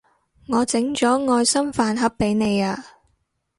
[0.47, 2.83] 我整咗愛心飯盒畀你啊